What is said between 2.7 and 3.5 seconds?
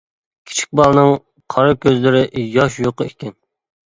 يۇقى ئىكەن.